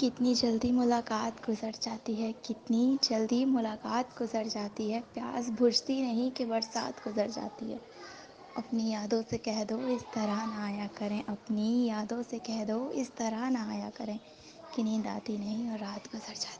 कितनी 0.00 0.34
जल्दी 0.34 0.72
मुलाकात 0.72 1.46
गुजर 1.46 1.70
जाती 1.82 2.14
है, 2.14 2.32
कितनी 2.32 2.98
जल्दी 3.04 3.44
मुलाकात 3.44 4.18
गुजर 4.18 4.46
जाती 4.46 4.90
है। 4.90 5.00
प्यास 5.00 5.48
बुझती 5.48 6.02
नहीं 6.02 6.30
कि 6.30 6.44
बरसात 6.44 7.04
गुजर 7.04 7.30
जाती 7.30 7.70
है। 7.70 7.80
अपनी 8.56 8.90
यादों 8.90 9.22
से 9.22 9.38
कह 9.38 9.64
दो 9.64 9.88
इस 9.88 10.02
तरह 10.02 10.46
ना 10.46 10.64
आया 10.64 10.86
करें। 10.86 11.24
अपनी 11.28 11.86
यादों 11.86 12.22
से 12.22 12.38
कह 12.38 12.64
दो 12.64 12.90
इस 12.90 13.16
तरह 13.16 13.50
ना 13.50 13.70
आया 13.70 13.90
करें। 13.90 14.18
कि 14.76 14.82
नींद 14.82 15.06
आती 15.06 15.38
नहीं 15.38 15.70
और 15.70 15.78
रात 15.78 16.06
गुजर 16.06 16.34
जाती 16.34 16.55